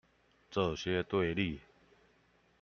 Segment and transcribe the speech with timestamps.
[0.49, 1.59] 這些對立